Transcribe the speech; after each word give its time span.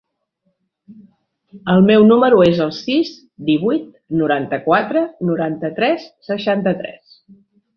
El 1.73 1.83
meu 1.89 2.07
número 2.07 2.39
es 2.47 2.61
el 2.65 2.73
sis, 2.79 3.11
divuit, 3.51 3.85
noranta-quatre, 4.23 5.05
noranta-tres, 5.31 6.09
seixanta-tres. 6.31 7.19